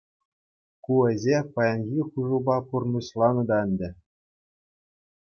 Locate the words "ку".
0.85-0.93